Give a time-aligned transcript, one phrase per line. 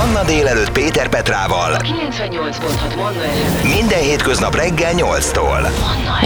[0.00, 1.76] Manna délelőtt Péter Petrával.
[1.76, 3.68] 98.6 Manna FM.
[3.76, 5.68] Minden hétköznap reggel 8-tól.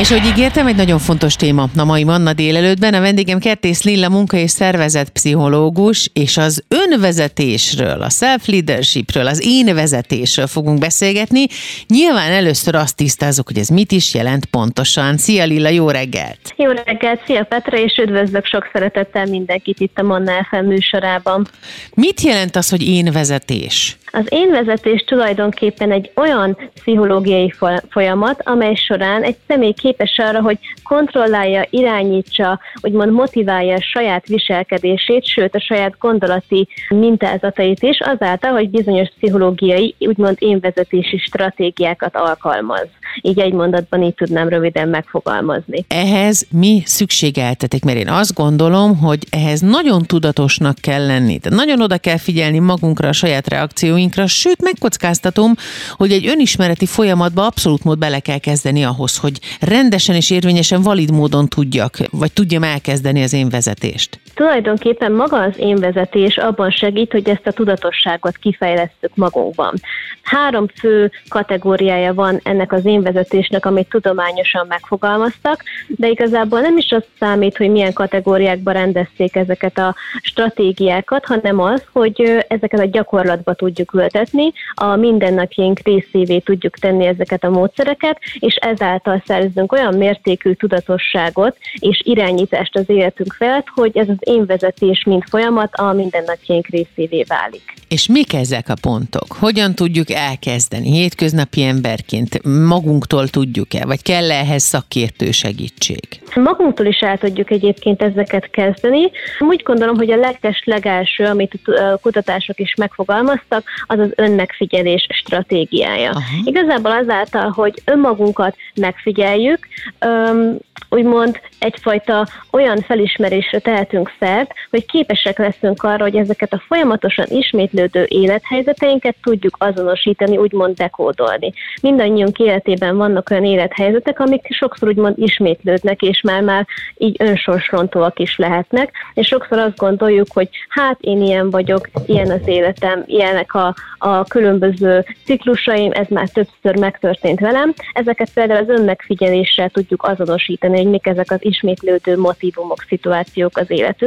[0.01, 2.95] És hogy ígértem, egy nagyon fontos téma a mai Manna délelőttben.
[2.95, 10.47] A vendégem Kertész Lilla munka- és szervezetpszichológus, és az önvezetésről, a self-leadershipről, az én vezetésről
[10.47, 11.47] fogunk beszélgetni.
[11.87, 15.17] Nyilván először azt tisztázok, hogy ez mit is jelent pontosan.
[15.19, 16.39] Szia Lilla, jó reggelt!
[16.57, 21.49] Jó reggelt, szia Petra, és üdvözlök sok szeretettel mindenkit itt a Manna FM műsorában.
[21.95, 23.63] Mit jelent az, hogy én vezetés?
[23.65, 23.97] kérdés.
[24.17, 30.41] Az én vezetés tulajdonképpen egy olyan pszichológiai fo- folyamat, amely során egy személy képes arra,
[30.41, 38.53] hogy kontrollálja, irányítsa, úgymond motiválja a saját viselkedését, sőt a saját gondolati mintázatait is, azáltal,
[38.53, 42.87] hogy bizonyos pszichológiai, úgymond én vezetési stratégiákat alkalmaz.
[43.23, 45.85] Így egy mondatban így tudnám röviden megfogalmazni.
[45.89, 47.85] Ehhez mi szükségeltetik?
[47.85, 51.39] Mert én azt gondolom, hogy ehhez nagyon tudatosnak kell lenni.
[51.39, 55.55] Tehát nagyon oda kell figyelni magunkra, a saját reakcióinkra, sőt megkockáztatom,
[55.91, 61.11] hogy egy önismereti folyamatba abszolút mód bele kell kezdeni ahhoz, hogy rendesen és érvényesen valid
[61.11, 64.19] módon tudjak, vagy tudjam elkezdeni az én vezetést.
[64.35, 69.75] Tulajdonképpen maga az én vezetés abban segít, hogy ezt a tudatosságot kifejlesztük magunkban.
[70.23, 76.91] Három fő kategóriája van ennek az én vezetésnek, amit tudományosan megfogalmaztak, de igazából nem is
[76.91, 83.55] az számít, hogy milyen kategóriákba rendezték ezeket a stratégiákat, hanem az, hogy ezeket a gyakorlatba
[83.55, 90.53] tudjuk ültetni, a mindennapjaink részévé tudjuk tenni ezeket a módszereket, és ezáltal szerzünk olyan mértékű
[90.53, 96.67] tudatosságot és irányítást az életünk felett, hogy ez az én vezetés, mint folyamat a mindennapjaink
[96.67, 97.75] részévé válik.
[97.89, 99.27] És mik ezek a pontok?
[99.39, 100.93] Hogyan tudjuk elkezdeni?
[100.93, 106.01] Hétköznapi emberként magunktól tudjuk-e, vagy kell -e ehhez szakértő segítség?
[106.35, 109.11] Magunktól is el tudjuk egyébként ezeket kezdeni.
[109.39, 116.11] Úgy gondolom, hogy a leges legelső, amit a kutatások is megfogalmaztak, az az önmegfigyelés stratégiája.
[116.11, 116.23] Aha.
[116.45, 120.59] Igazából azáltal, hogy önmagunkat megfigyeljük, öm,
[120.89, 128.07] úgymond egyfajta olyan felismerésre tehetünk szert, hogy képesek leszünk arra, hogy ezeket a folyamatosan ismétlődő
[128.09, 131.53] élethelyzeteinket tudjuk azonosítani, úgymond dekódolni.
[131.83, 136.67] Mindannyiunk életében vannak olyan élethelyzetek, amik sokszor úgymond ismétlődnek, és már-már
[136.97, 142.49] így önsorsrontóak is lehetnek, és sokszor azt gondoljuk, hogy hát én ilyen vagyok, ilyen az
[142.49, 147.75] életem, ilyenek a, a különböző ciklusaim, ez már többször megtörtént velem.
[147.93, 154.04] Ezeket például az önmegfigyeléssel tudjuk azonosítani, hogy mik ezek az ismétlődő motivumok, szituációk az életünkben,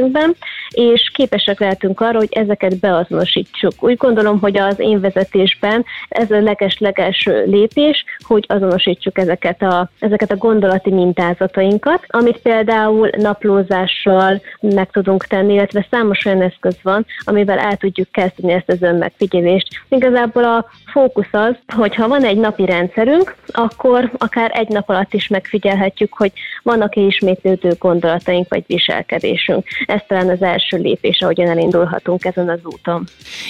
[0.70, 3.72] és képesek lehetünk arra, hogy ezeket beazonosítsuk.
[3.80, 10.30] Úgy gondolom, hogy az én vezetésben ez a leges-leges lépés, hogy azonosítsuk ezeket a, ezeket
[10.30, 17.58] a gondolati mintázatainkat, amit például naplózással meg tudunk tenni, illetve számos olyan eszköz van, amivel
[17.58, 19.68] el tudjuk kezdeni ezt az önmegfigyelést.
[19.88, 25.14] Igazából a fókusz az, hogy ha van egy napi rendszerünk, akkor akár egy nap alatt
[25.14, 26.32] is megfigyelhetjük, hogy
[26.62, 29.66] vannak-e ismétlődő gondolataink vagy viselkedésünk.
[29.88, 33.04] Ez talán az első lépés, ahogyan elindulhatunk ezen az úton.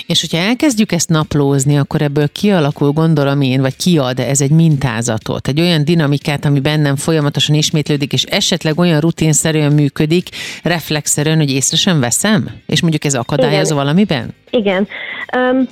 [0.06, 5.48] És hogyha elkezdjük ezt naplózni, akkor ebből kialakul, gondolom én, vagy kiad ez egy mintázatot,
[5.48, 10.28] egy olyan dinamikát, ami bennem folyamatosan ismétlődik, és esetleg olyan rutinszerűen működik,
[10.62, 12.50] reflexzerűen, hogy észre sem veszem?
[12.66, 13.76] És mondjuk ez akadályoz Igen.
[13.76, 14.34] valamiben?
[14.50, 14.88] Igen.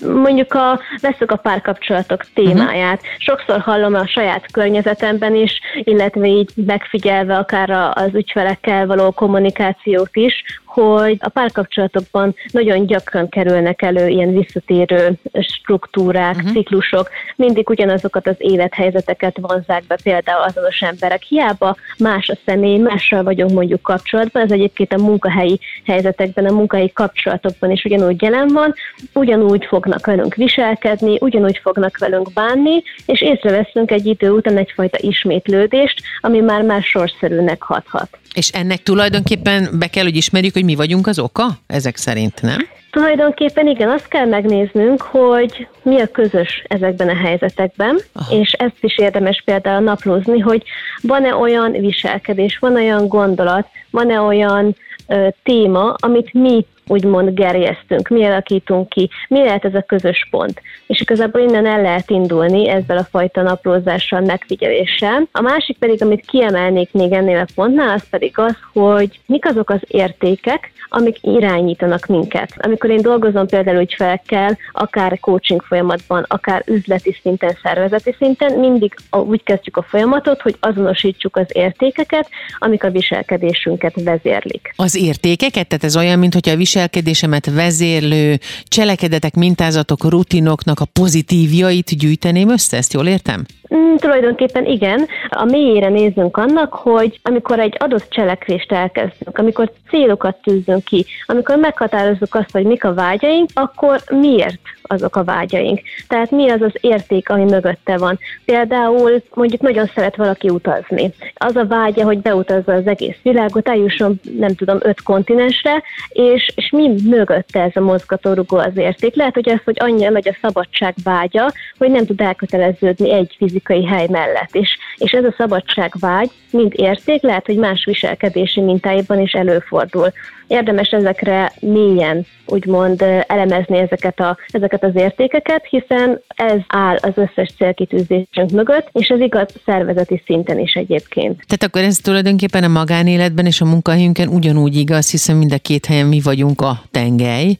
[0.01, 3.01] Mondjuk a, veszük a párkapcsolatok témáját.
[3.01, 3.19] Uh-huh.
[3.19, 10.45] Sokszor hallom a saját környezetemben is, illetve így megfigyelve akár az ügyfelekkel való kommunikációt is,
[10.83, 16.53] hogy a párkapcsolatokban nagyon gyakran kerülnek elő ilyen visszatérő struktúrák, uh-huh.
[16.53, 21.23] ciklusok, mindig ugyanazokat az élethelyzeteket vonzák be például azonos emberek.
[21.23, 26.93] Hiába más a személy, mással vagyunk mondjuk kapcsolatban, ez egyébként a munkahelyi helyzetekben, a munkahelyi
[26.93, 28.75] kapcsolatokban is ugyanúgy jelen van,
[29.13, 36.03] ugyanúgy fognak velünk viselkedni, ugyanúgy fognak velünk bánni, és észreveszünk egy idő után egyfajta ismétlődést,
[36.21, 38.19] ami már más sorszerűnek hathat.
[38.37, 41.47] És ennek tulajdonképpen be kell, hogy ismerjük, hogy mi vagyunk az oka?
[41.67, 42.59] Ezek szerint, nem?
[42.91, 48.37] Tulajdonképpen igen, azt kell megnéznünk, hogy mi a közös ezekben a helyzetekben, Aha.
[48.37, 50.63] és ezt is érdemes például naplózni, hogy
[51.01, 58.25] van-e olyan viselkedés, van olyan gondolat, van-e olyan ö, téma, amit mi úgymond gerjesztünk, mi
[58.25, 60.61] alakítunk ki, mi lehet ez a közös pont.
[60.87, 65.29] És igazából innen el lehet indulni ezzel a fajta naplózással, megfigyeléssel.
[65.33, 69.71] A másik pedig, amit kiemelnék még ennél a pontnál, az pedig az, hogy mik azok
[69.71, 72.53] az értékek, amik irányítanak minket.
[72.57, 79.43] Amikor én dolgozom például ügyfelekkel, akár coaching folyamatban, akár üzleti szinten, szervezeti szinten, mindig úgy
[79.43, 82.29] kezdjük a folyamatot, hogy azonosítsuk az értékeket,
[82.59, 84.73] amik a viselkedésünket vezérlik.
[84.77, 85.69] Az értékeket?
[85.69, 92.77] Tehát ez olyan, mint hogyha a viselkedésemet vezérlő cselekedetek, mintázatok, rutinoknak a pozitívjait gyűjteném össze,
[92.77, 93.45] ezt jól értem?
[93.75, 95.07] Mm, tulajdonképpen igen.
[95.29, 101.57] A mélyére nézzünk annak, hogy amikor egy adott cselekvést elkezdünk, amikor célokat tűzünk ki, amikor
[101.57, 105.81] meghatározzuk azt, hogy mik a vágyaink, akkor miért azok a vágyaink.
[106.09, 108.19] Tehát mi az az érték, ami mögötte van.
[108.45, 111.13] Például mondjuk nagyon szeret valaki utazni.
[111.35, 116.71] Az a vágya, hogy beutazza az egész világot, eljusson, nem tudom, öt kontinensre, és, és
[116.71, 119.15] mi mögötte ez a mozgatórugó az érték.
[119.15, 123.66] Lehet, hogy az, hogy annyira nagy a szabadság vágya, hogy nem tud elköteleződni egy fizikai
[123.69, 124.55] hely mellett.
[124.55, 130.13] És, és ez a szabadság vágy, mint érték, lehet, hogy más viselkedési mintáiban is előfordul.
[130.47, 137.53] Érdemes ezekre mélyen úgymond elemezni ezeket, a, ezeket az értékeket, hiszen ez áll az összes
[137.57, 141.35] célkitűzésünk mögött, és ez igaz szervezeti szinten is egyébként.
[141.47, 145.87] Tehát akkor ez tulajdonképpen a magánéletben és a munkahelyünkön ugyanúgy igaz, hiszen mind a két
[145.87, 147.59] helyen mi vagyunk a tengely,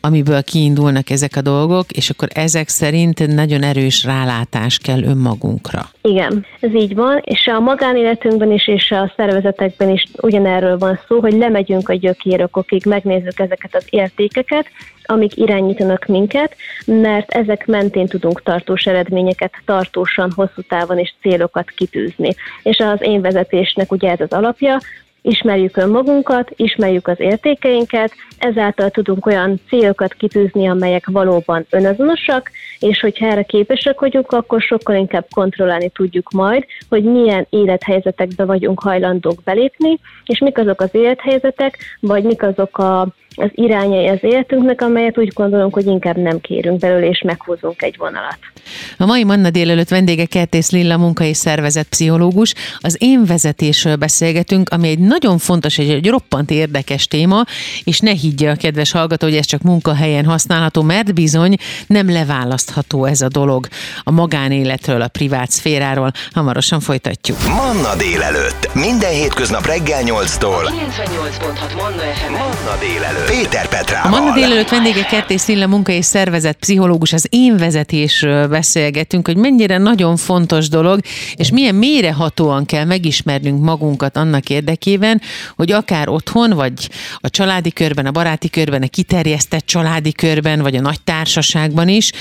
[0.00, 5.88] amiből kiindulnak ezek a dolgok, és akkor ezek szerint nagyon erős rálátás kell önmagunkra.
[6.02, 11.20] Igen, ez így van, és a magánéletünkben is, és a szervezetekben is ugyanerről van szó,
[11.20, 14.66] hogy lemegyünk a gyökérokokig, megnézzük ezeket az értékeket,
[15.04, 22.34] amik irányítanak minket, mert ezek mentén tudunk tartós eredményeket tartósan, hosszú távon és célokat kitűzni.
[22.62, 24.78] És az én vezetésnek ugye ez az alapja,
[25.28, 33.26] ismerjük önmagunkat, ismerjük az értékeinket, ezáltal tudunk olyan célokat kitűzni, amelyek valóban önazonosak, és hogyha
[33.26, 39.98] erre képesek vagyunk, akkor sokkal inkább kontrollálni tudjuk majd, hogy milyen élethelyzetekbe vagyunk hajlandók belépni,
[40.24, 43.08] és mik azok az élethelyzetek, vagy mik azok a
[43.38, 47.96] az irányai az életünknek, amelyet úgy gondolunk, hogy inkább nem kérünk belőle, és meghúzunk egy
[47.96, 48.38] vonalat.
[48.98, 52.54] A mai Manna délelőtt vendége Kertész Lilla munka és szervezet pszichológus.
[52.78, 57.44] Az én vezetésről beszélgetünk, ami egy nagyon fontos, egy, egy roppant érdekes téma,
[57.84, 61.56] és ne higgye a kedves hallgató, hogy ez csak munkahelyen használható, mert bizony
[61.86, 63.66] nem leválasztható ez a dolog
[64.02, 66.12] a magánéletről, a privát szféráról.
[66.32, 67.38] Hamarosan folytatjuk.
[67.42, 68.74] Manna délelőtt.
[68.74, 70.64] Minden hétköznap reggel 8-tól.
[70.68, 72.32] 98.6 Manna FM.
[72.32, 73.27] Manna délelőtt.
[73.28, 74.10] Péter A Petrával.
[74.10, 79.78] Manna délelőtt vendége Kertész Lilla munka és szervezet pszichológus, az én vezetésről beszélgetünk, hogy mennyire
[79.78, 81.00] nagyon fontos dolog,
[81.34, 85.20] és milyen mélyrehatóan kell megismernünk magunkat annak érdekében,
[85.56, 86.72] hogy akár otthon, vagy
[87.16, 92.12] a családi körben, a baráti körben, a kiterjesztett családi körben, vagy a nagy társaságban is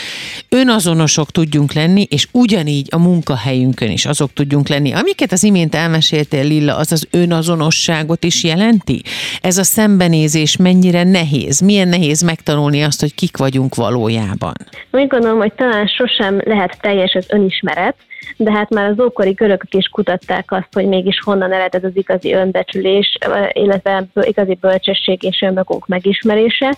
[0.49, 4.91] önazonosok tudjunk lenni, és ugyanígy a munkahelyünkön is azok tudjunk lenni.
[4.93, 9.01] Amiket az imént elmeséltél, Lilla, az az önazonosságot is jelenti?
[9.41, 11.59] Ez a szembenézés mennyire nehéz?
[11.59, 14.53] Milyen nehéz megtanulni azt, hogy kik vagyunk valójában?
[14.91, 17.95] Úgy gondolom, hogy talán sosem lehet teljes az önismeret,
[18.37, 21.95] de hát már az ókori görögök is kutatták azt, hogy mégis honnan ered ez az
[21.95, 23.17] igazi önbecsülés,
[23.51, 26.75] illetve igazi bölcsesség és önmagunk megismerése.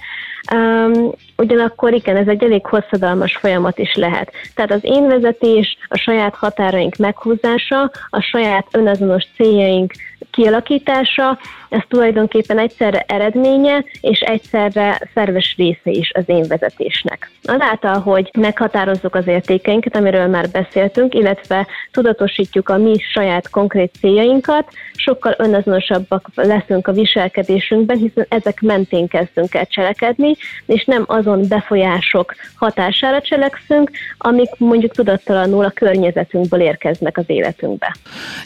[1.40, 4.32] Ugyanakkor igen, ez egy elég hosszadalmas folyamat is lehet.
[4.56, 9.94] Tehát az én vezetés, a saját határaink meghúzása, a saját önazonos céljaink
[10.32, 11.40] kialakítása,
[11.70, 17.32] ez tulajdonképpen egyszerre eredménye, és egyszerre szerves része is az én vezetésnek.
[17.44, 24.72] Azáltal, hogy meghatározzuk az értékeinket, amiről már beszéltünk, illetve tudatosítjuk a mi saját konkrét céljainkat,
[24.96, 32.36] sokkal önazonosabbak leszünk a viselkedésünkben, hiszen ezek mentén kezdünk el cselekedni, és nem azon befolyások
[32.56, 37.96] hatására cselekszünk, amik mondjuk tudattalanul a környezetünkből érkeznek az életünkbe.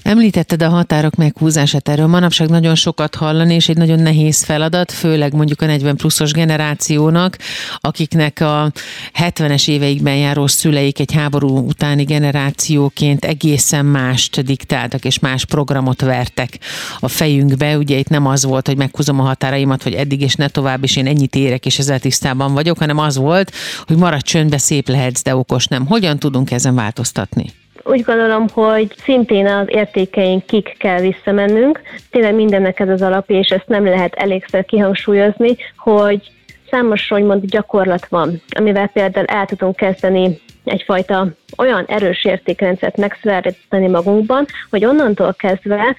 [0.03, 5.33] Említetted a határok meghúzását, erről manapság nagyon sokat hallani, és egy nagyon nehéz feladat, főleg
[5.33, 7.37] mondjuk a 40 pluszos generációnak,
[7.77, 8.71] akiknek a
[9.19, 16.57] 70-es éveikben járó szüleik egy háború utáni generációként egészen mást diktáltak, és más programot vertek
[16.99, 17.77] a fejünkbe.
[17.77, 20.95] Ugye itt nem az volt, hogy meghúzom a határaimat, hogy eddig és ne tovább, és
[20.95, 23.51] én ennyit érek, és ezzel tisztában vagyok, hanem az volt,
[23.87, 25.85] hogy maradj csöndbe, szép lehetsz, de okos nem.
[25.87, 27.45] Hogyan tudunk ezen változtatni?
[27.83, 31.81] Úgy gondolom, hogy szintén az értékeink kik kell visszamennünk.
[32.09, 36.31] Tényleg mindennek ez az alapja, és ezt nem lehet elégszer kihangsúlyozni, hogy
[36.71, 41.27] számos, hogy mond, gyakorlat van, amivel például el tudunk kezdeni egyfajta
[41.57, 45.95] olyan erős értékrendszert megszeretni magunkban, hogy onnantól kezdve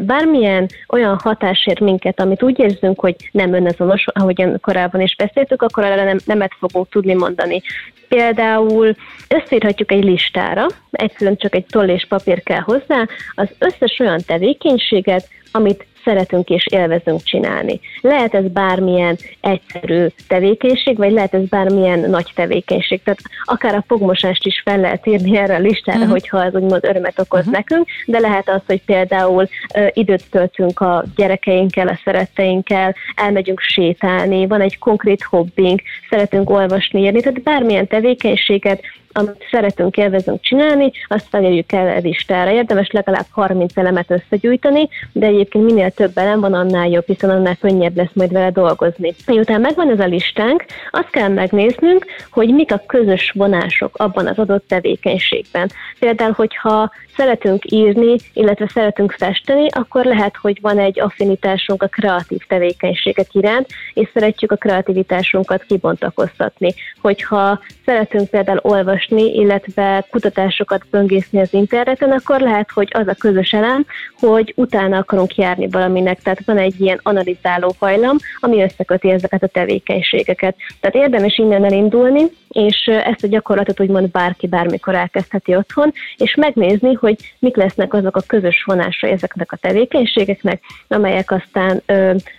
[0.00, 5.62] bármilyen olyan hatás ér minket, amit úgy érzünk, hogy nem önazonos, ahogyan korábban is beszéltük,
[5.62, 7.62] akkor erre nem, nemet fogunk tudni mondani.
[8.08, 8.94] Például
[9.28, 15.28] összeírhatjuk egy listára, egyszerűen csak egy toll és papír kell hozzá, az összes olyan tevékenységet,
[15.52, 17.80] amit szeretünk és élvezünk csinálni.
[18.00, 23.02] Lehet ez bármilyen egyszerű tevékenység, vagy lehet ez bármilyen nagy tevékenység.
[23.02, 26.12] Tehát akár a fogmosást is fel lehet írni erre a listára, uh-huh.
[26.12, 27.54] hogyha az úgymond örömet okoz uh-huh.
[27.54, 34.46] nekünk, de lehet az, hogy például uh, időt töltünk a gyerekeinkkel, a szeretteinkkel, elmegyünk sétálni,
[34.46, 38.80] van egy konkrét hobbink, szeretünk olvasni, írni, tehát bármilyen tevékenységet
[39.16, 42.50] amit szeretünk, élvezünk csinálni, azt felérjük el a listára.
[42.50, 47.56] Érdemes legalább 30 elemet összegyűjteni, de egyébként minél több elem van, annál jobb, hiszen annál
[47.56, 49.14] könnyebb lesz majd vele dolgozni.
[49.26, 54.38] Miután megvan ez a listánk, azt kell megnéznünk, hogy mik a közös vonások abban az
[54.38, 55.70] adott tevékenységben.
[55.98, 62.40] Például, hogyha szeretünk írni, illetve szeretünk festeni, akkor lehet, hogy van egy affinitásunk a kreatív
[62.48, 66.74] tevékenységek iránt, és szeretjük a kreativitásunkat kibontakoztatni.
[67.00, 73.50] Hogyha szeretünk például olvasni, illetve kutatásokat böngészni az interneten, akkor lehet, hogy az a közös
[73.50, 73.86] elem,
[74.18, 79.46] hogy utána akarunk járni valaminek, tehát van egy ilyen analizáló hajlam, ami összeköti ezeket a
[79.46, 80.56] tevékenységeket.
[80.80, 82.22] Tehát érdemes innen elindulni,
[82.54, 88.16] és ezt a gyakorlatot úgymond bárki bármikor elkezdheti otthon, és megnézni, hogy mik lesznek azok
[88.16, 91.82] a közös vonásai ezeknek a tevékenységeknek, amelyek aztán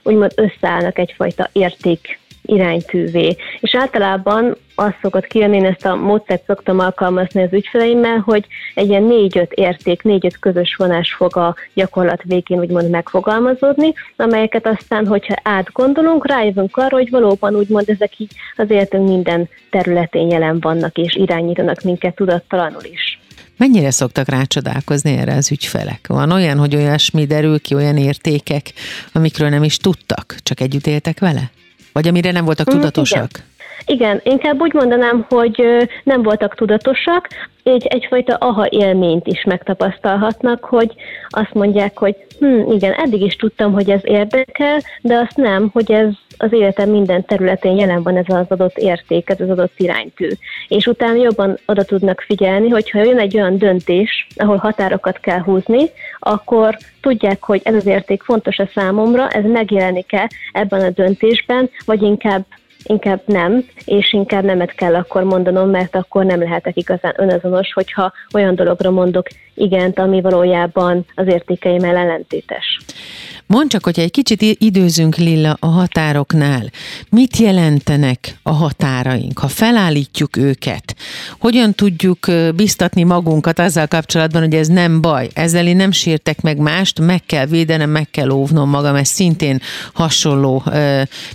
[0.03, 3.35] úgymond összeállnak egyfajta érték iránytűvé.
[3.59, 8.89] És általában azt szokott kijönni, én ezt a módszert szoktam alkalmazni az ügyfeleimmel, hogy egy
[8.89, 15.35] ilyen négy-öt érték, négy-öt közös vonás fog a gyakorlat végén úgymond megfogalmazódni, amelyeket aztán, hogyha
[15.43, 21.15] átgondolunk, rájövünk arra, hogy valóban úgymond ezek így az életünk minden területén jelen vannak és
[21.15, 23.19] irányítanak minket tudattalanul is.
[23.57, 26.07] Mennyire szoktak rácsodálkozni erre az ügyfelek?
[26.07, 28.73] Van olyan, hogy olyasmi derül ki, olyan értékek,
[29.11, 31.51] amikről nem is tudtak, csak együtt éltek vele?
[31.95, 33.29] Vagy amire nem voltak mm, tudatosak?
[33.31, 33.53] Igen.
[33.85, 35.63] Igen, inkább úgy mondanám, hogy
[36.03, 37.27] nem voltak tudatosak,
[37.63, 40.93] így egyfajta aha élményt is megtapasztalhatnak, hogy
[41.29, 45.91] azt mondják, hogy hm, igen, eddig is tudtam, hogy ez érdekel, de azt nem, hogy
[45.91, 50.29] ez az életem minden területén jelen van ez az adott érték, ez az adott iránytű.
[50.67, 55.89] És utána jobban oda tudnak figyelni, hogyha jön egy olyan döntés, ahol határokat kell húzni,
[56.19, 62.01] akkor tudják, hogy ez az érték fontos a számomra, ez megjelenik-e ebben a döntésben, vagy
[62.01, 62.45] inkább
[62.87, 68.11] inkább nem, és inkább nemet kell akkor mondanom, mert akkor nem lehetek igazán önazonos, hogyha
[68.33, 72.79] olyan dologra mondok igent, ami valójában az értékeimmel ellentétes.
[73.47, 76.63] Mondd csak, hogyha egy kicsit időzünk Lilla a határoknál,
[77.09, 80.95] mit jelentenek a határaink, ha felállítjuk őket?
[81.39, 86.57] Hogyan tudjuk biztatni magunkat azzal kapcsolatban, hogy ez nem baj, ezzel én nem sértek meg
[86.57, 89.59] mást, meg kell védenem, meg kell óvnom magam, ez szintén
[89.93, 90.63] hasonló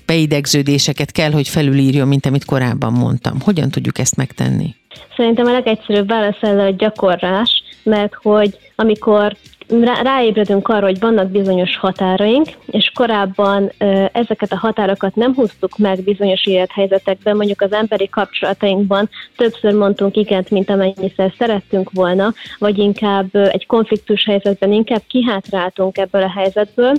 [0.07, 3.41] beidegződéseket kell, hogy felülírjon, mint amit korábban mondtam.
[3.41, 4.75] Hogyan tudjuk ezt megtenni?
[5.17, 9.37] Szerintem a legegyszerűbb válasz a gyakorlás, mert hogy amikor
[9.71, 13.73] rá, ráébredünk arra, hogy vannak bizonyos határaink, és korábban
[14.13, 20.51] ezeket a határokat nem húztuk meg bizonyos élethelyzetekben, mondjuk az emberi kapcsolatainkban többször mondtunk igent,
[20.51, 26.93] mint amennyiszer szerettünk volna, vagy inkább egy konfliktus helyzetben inkább kihátráltunk ebből a helyzetből,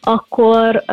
[0.00, 0.84] akkor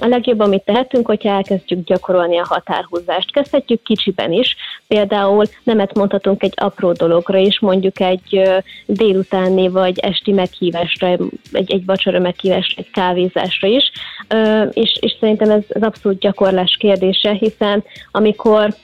[0.00, 3.32] a legjobb, amit tehetünk, hogyha elkezdjük gyakorolni a határhúzást.
[3.32, 4.56] Kezdhetjük kicsiben is,
[4.88, 8.42] például nemet mondhatunk egy apró dologra is, mondjuk egy
[8.86, 11.06] délutáni vagy esti meghívásra,
[11.52, 13.90] egy, egy vacsora meghívásra, egy kávézásra is,
[14.72, 18.74] és, és szerintem ez az abszolút gyakorlás kérdése, hiszen amikor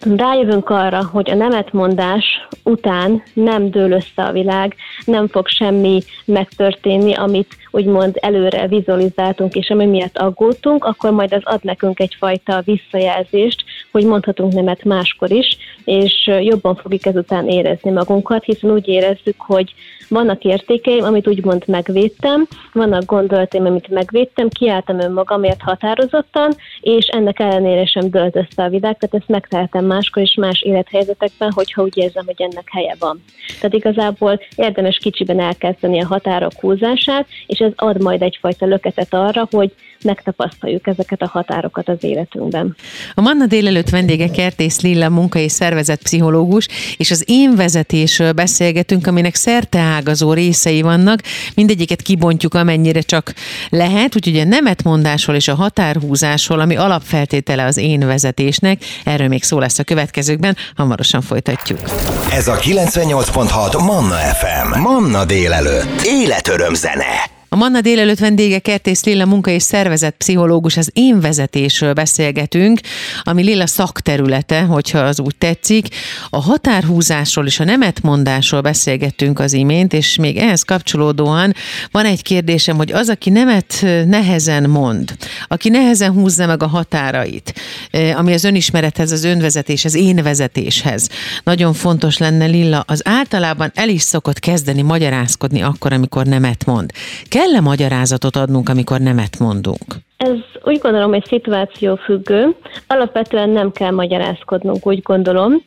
[0.00, 2.24] rájövünk arra, hogy a nemetmondás
[2.62, 4.74] után nem dől össze a világ,
[5.04, 11.42] nem fog semmi megtörténni, amit úgymond előre vizualizáltunk, és ami miatt aggódtunk, akkor majd az
[11.44, 18.44] ad nekünk egyfajta visszajelzést, hogy mondhatunk nemet máskor is, és jobban fogjuk ezután érezni magunkat,
[18.44, 19.74] hiszen úgy érezzük, hogy
[20.08, 27.86] vannak értékeim, amit úgymond megvédtem, vannak gondolataim, amit megvédtem, kiálltam önmagamért határozottan, és ennek ellenére
[27.86, 32.24] sem dölt össze a világ, tehát ezt megtehetem máskor és más élethelyzetekben, hogyha úgy érzem,
[32.26, 33.22] hogy ennek helye van.
[33.60, 39.48] Tehát igazából érdemes kicsiben elkezdeni a határok húzását, és ez ad majd egyfajta löketet arra,
[39.50, 39.72] hogy
[40.06, 42.76] megtapasztaljuk ezeket a határokat az életünkben.
[43.14, 49.34] A Manna délelőtt vendége Kertész Lilla munka és szervezetpszichológus, és az én vezetésről beszélgetünk, aminek
[49.34, 51.20] szerte ágazó részei vannak,
[51.54, 53.32] mindegyiket kibontjuk amennyire csak
[53.70, 59.58] lehet, úgyhogy a nemetmondásról és a határhúzásról, ami alapfeltétele az én vezetésnek, erről még szó
[59.58, 61.78] lesz a következőkben, hamarosan folytatjuk.
[62.30, 64.80] Ez a 98.6 Manna FM.
[64.80, 66.02] Manna délelőtt.
[66.02, 67.35] Életöröm zene.
[67.48, 72.80] A Manna délelőtt vendége Kertész Lilla munka és szervezet pszichológus, az én vezetésről beszélgetünk,
[73.22, 75.88] ami Lilla szakterülete, hogyha az úgy tetszik.
[76.30, 81.54] A határhúzásról és a nemetmondásról beszélgettünk az imént, és még ehhez kapcsolódóan
[81.90, 85.16] van egy kérdésem, hogy az, aki nemet nehezen mond,
[85.48, 87.54] aki nehezen húzza meg a határait,
[87.90, 91.08] eh, ami az önismerethez, az önvezetés, az én vezetéshez
[91.44, 96.90] nagyon fontos lenne Lilla, az általában el is szokott kezdeni magyarázkodni akkor, amikor nemet mond.
[97.46, 99.84] Kell-e magyarázatot adnunk, amikor nemet mondunk?
[100.16, 102.56] Ez úgy gondolom, hogy szituáció függő.
[102.86, 105.62] Alapvetően nem kell magyarázkodnunk, úgy gondolom.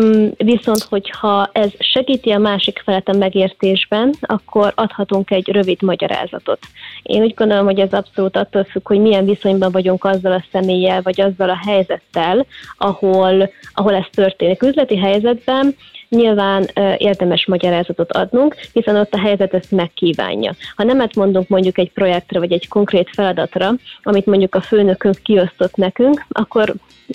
[0.00, 6.58] Mm, viszont, hogyha ez segíti a másik felet a megértésben, akkor adhatunk egy rövid magyarázatot.
[7.02, 11.02] Én úgy gondolom, hogy ez abszolút attól függ, hogy milyen viszonyban vagyunk azzal a személlyel,
[11.02, 14.62] vagy azzal a helyzettel, ahol, ahol ez történik.
[14.62, 15.74] Üzleti helyzetben
[16.14, 16.68] nyilván
[16.98, 20.54] érdemes magyarázatot adnunk, hiszen ott a helyzet ezt megkívánja.
[20.76, 23.70] Ha nemet mondunk mondjuk egy projektre vagy egy konkrét feladatra,
[24.02, 26.74] amit mondjuk a főnökünk kiosztott nekünk, akkor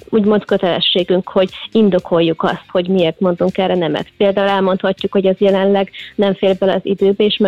[0.10, 4.08] úgymond kötelességünk, hogy indokoljuk azt, hogy miért mondunk erre nemet.
[4.18, 7.42] Például elmondhatjuk, hogy ez jelenleg nem fér bele az időbe, és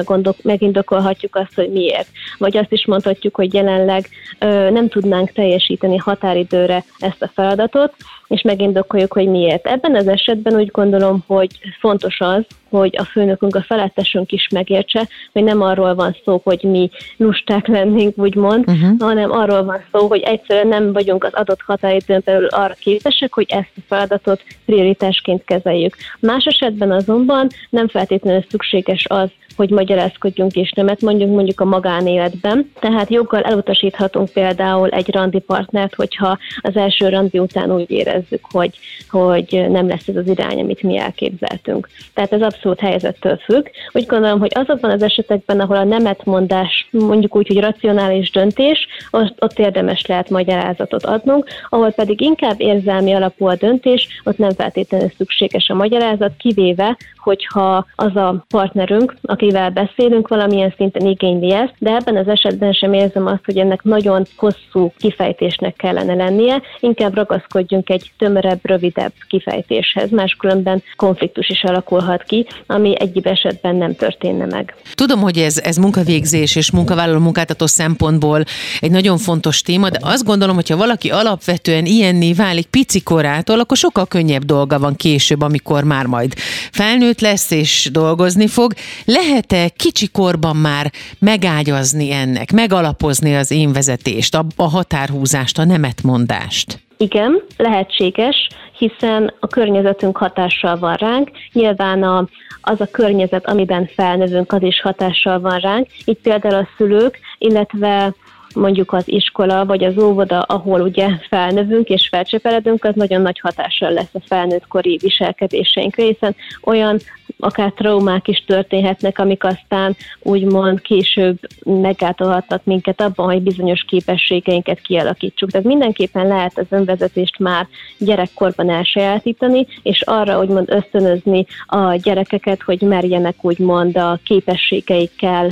[0.43, 2.07] megindokolhatjuk azt, hogy miért.
[2.37, 7.93] Vagy azt is mondhatjuk, hogy jelenleg ö, nem tudnánk teljesíteni határidőre ezt a feladatot,
[8.31, 9.67] és megindokoljuk, hogy miért.
[9.67, 15.07] Ebben az esetben úgy gondolom, hogy fontos az, hogy a főnökünk, a felettesünk is megértse,
[15.31, 18.99] hogy nem arról van szó, hogy mi lusták lennénk, úgymond, uh-huh.
[18.99, 23.45] hanem arról van szó, hogy egyszerűen nem vagyunk az adott határidőn belül arra képesek, hogy
[23.49, 25.95] ezt a feladatot prioritásként kezeljük.
[26.19, 32.71] Más esetben azonban nem feltétlenül szükséges az, hogy magyarázkodjunk és nemet mondjuk mondjuk a magánéletben.
[32.79, 38.77] Tehát joggal elutasíthatunk például egy randi partnert, hogyha az első randi után úgy érezzük, hogy,
[39.09, 41.89] hogy nem lesz ez az irány, amit mi elképzeltünk.
[42.13, 43.65] Tehát ez abszolút helyzettől függ.
[43.91, 49.43] Úgy gondolom, hogy azokban az esetekben, ahol a nemetmondás mondjuk úgy, hogy racionális döntés, ott,
[49.43, 55.11] ott érdemes lehet magyarázatot adnunk, ahol pedig inkább érzelmi alapú a döntés, ott nem feltétlenül
[55.17, 61.95] szükséges a magyarázat, kivéve, hogyha az a partnerünk, akivel beszélünk, valamilyen szinten igényli ezt, de
[61.95, 67.89] ebben az esetben sem érzem azt, hogy ennek nagyon hosszú kifejtésnek kellene lennie, inkább ragaszkodjunk
[67.89, 74.75] egy tömörebb, rövidebb kifejtéshez, máskülönben konfliktus is alakulhat ki, ami egyéb esetben nem történne meg.
[74.93, 78.43] Tudom, hogy ez, ez munkavégzés és munkavállaló munkáltató szempontból
[78.79, 83.59] egy nagyon fontos téma, de azt gondolom, hogy ha valaki alapvetően ilyenné válik pici korától,
[83.59, 86.33] akkor sokkal könnyebb dolga van később, amikor már majd
[86.71, 88.73] felnő felnőtt lesz és dolgozni fog,
[89.05, 96.79] lehet-e kicsi korban már megágyazni ennek, megalapozni az én vezetést, a, a határhúzást, a nemetmondást?
[96.97, 98.47] Igen, lehetséges,
[98.81, 101.29] hiszen a környezetünk hatással van ránk.
[101.53, 102.27] Nyilván a,
[102.61, 105.87] az a környezet, amiben felnövünk, az is hatással van ránk.
[106.05, 108.13] Itt például a szülők, illetve
[108.55, 113.91] mondjuk az iskola vagy az óvoda, ahol ugye felnövünk és felcseperedünk, az nagyon nagy hatással
[113.91, 116.99] lesz a felnőttkori viselkedéseinkre, hiszen olyan
[117.39, 125.51] akár traumák is történhetnek, amik aztán úgymond később meggátolhatnak minket abban, hogy bizonyos képességeinket kialakítsuk.
[125.51, 132.81] Tehát mindenképpen lehet az önvezetést már gyerekkorban elsajátítani, és arra úgymond ösztönözni a gyerekeket, hogy
[132.81, 135.49] merjenek úgymond a képességeikkel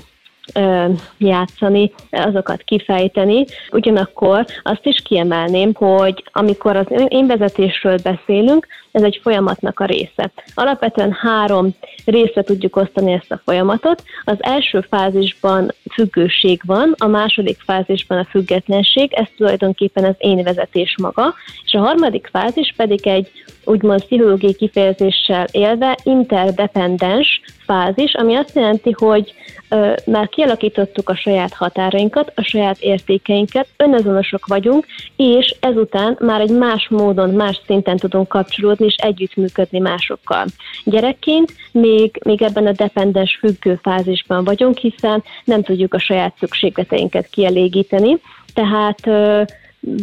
[1.17, 3.45] játszani, azokat kifejteni.
[3.71, 10.31] Ugyanakkor azt is kiemelném, hogy amikor az én vezetésről beszélünk, ez egy folyamatnak a része.
[10.53, 14.03] Alapvetően három részre tudjuk osztani ezt a folyamatot.
[14.23, 20.95] Az első fázisban függőség van, a második fázisban a függetlenség, ez tulajdonképpen az én vezetés
[21.01, 21.33] maga,
[21.65, 23.31] és a harmadik fázis pedig egy
[23.65, 29.33] úgymond pszichológiai kifejezéssel élve interdependens fázis, ami azt jelenti, hogy
[29.69, 36.51] ö, már kialakítottuk a saját határainkat, a saját értékeinket, önazonosok vagyunk, és ezután már egy
[36.51, 40.45] más módon, más szinten tudunk kapcsolódni és együttműködni másokkal.
[40.83, 47.27] Gyerekként még, még ebben a dependens függő fázisban vagyunk, hiszen nem tudjuk a saját szükségleteinket
[47.27, 48.17] kielégíteni,
[48.53, 48.99] tehát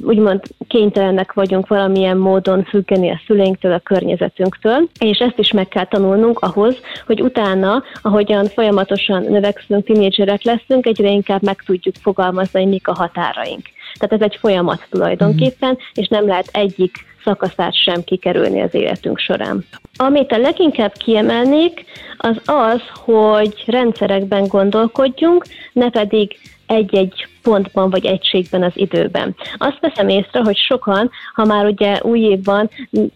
[0.03, 5.85] úgymond kénytelenek vagyunk valamilyen módon függeni a szüleinktől, a környezetünktől, és ezt is meg kell
[5.85, 12.69] tanulnunk ahhoz, hogy utána, ahogyan folyamatosan növekszünk, tinédzserek leszünk, egyre inkább meg tudjuk fogalmazni, hogy
[12.69, 13.63] mik a határaink.
[13.99, 15.85] Tehát ez egy folyamat tulajdonképpen, mm.
[15.95, 19.65] és nem lehet egyik szakaszát sem kikerülni az életünk során.
[19.97, 21.85] Amit a leginkább kiemelnék,
[22.17, 29.35] az az, hogy rendszerekben gondolkodjunk, ne pedig egy-egy pontban vagy egységben az időben.
[29.57, 32.71] Azt veszem észre, hogy sokan, ha már ugye új évban,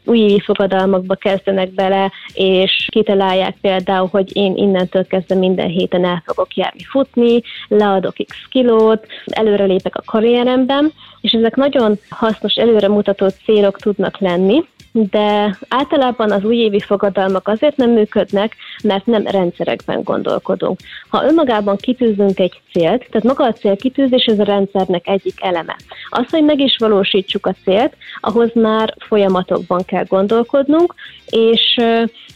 [0.05, 6.55] új fogadalmakba kezdenek bele, és kitalálják például, hogy én innentől kezdve minden héten el fogok
[6.55, 14.19] járni futni, leadok x kilót, előrelépek a karrieremben, és ezek nagyon hasznos, előremutató célok tudnak
[14.19, 20.79] lenni, de általában az újévi fogadalmak azért nem működnek, mert nem rendszerekben gondolkodunk.
[21.09, 25.77] Ha önmagában kitűzünk egy célt, tehát maga a cél kitűzés ez a rendszernek egyik eleme.
[26.09, 30.95] Az, hogy meg is valósítsuk a célt, ahhoz már folyamatokban kell gondolkodnunk,
[31.27, 31.77] és,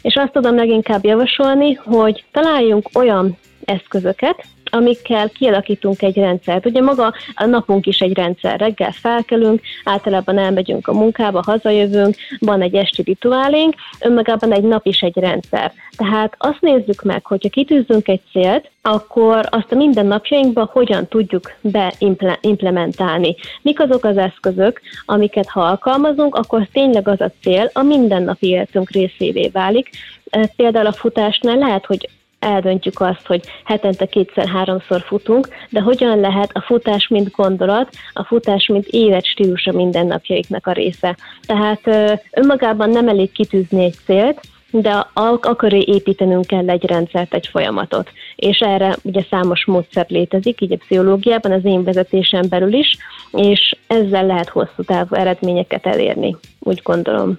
[0.02, 6.66] és azt tudom leginkább javasolni, hogy találjunk olyan eszközöket, amikkel kialakítunk egy rendszert.
[6.66, 8.60] Ugye maga a napunk is egy rendszer.
[8.60, 15.00] Reggel felkelünk, általában elmegyünk a munkába, hazajövünk, van egy esti rituálénk, önmagában egy nap is
[15.00, 15.72] egy rendszer.
[15.96, 23.34] Tehát azt nézzük meg, hogyha kitűzünk egy célt, akkor azt a mindennapjainkban hogyan tudjuk beimplementálni.
[23.62, 28.90] Mik azok az eszközök, amiket ha alkalmazunk, akkor tényleg az a cél a mindennapi életünk
[28.90, 29.90] részévé válik.
[30.56, 32.08] Például a futásnál lehet, hogy
[32.44, 38.66] eldöntjük azt, hogy hetente kétszer-háromszor futunk, de hogyan lehet a futás mint gondolat, a futás
[38.66, 41.16] mint élet stílusa mindennapjaiknak a része.
[41.46, 41.80] Tehát
[42.30, 44.40] önmagában nem elég kitűzni egy célt,
[44.80, 48.10] de akaré építenünk kell egy rendszert, egy folyamatot.
[48.36, 52.96] És erre ugye számos módszer létezik, így a pszichológiában, az én vezetésem belül is,
[53.32, 57.38] és ezzel lehet hosszú távú eredményeket elérni, úgy gondolom.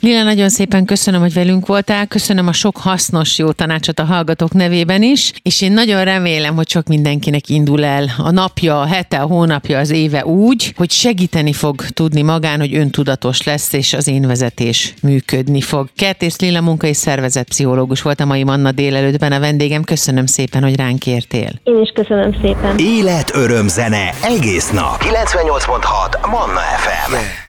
[0.00, 4.52] Lila, nagyon szépen köszönöm, hogy velünk voltál, köszönöm a sok hasznos jó tanácsot a hallgatók
[4.52, 9.16] nevében is, és én nagyon remélem, hogy sok mindenkinek indul el a napja, a hete,
[9.16, 14.08] a hónapja, az éve úgy, hogy segíteni fog tudni magán, hogy öntudatos lesz, és az
[14.08, 15.88] én vezetés működni fog.
[15.96, 19.82] Kertész Lila munka és szervezetpszichológus volt a mai Manna délelőttben a vendégem.
[19.82, 21.50] Köszönöm szépen, hogy ránk értél.
[21.64, 22.78] Én is köszönöm szépen.
[22.78, 25.02] Élet, öröm, zene, egész nap.
[25.02, 27.47] 98.6 Manna FM.